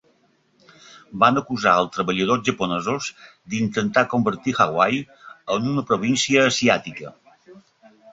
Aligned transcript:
Van 1.23 1.35
acusar 1.41 1.73
els 1.81 1.91
treballadors 1.97 2.47
japonesos 2.47 3.09
d'intentar 3.55 4.05
convertir 4.15 4.55
Hawaii 4.65 5.03
en 5.57 5.69
una 5.73 5.85
província 5.91 6.47
asiàtica. 6.53 7.13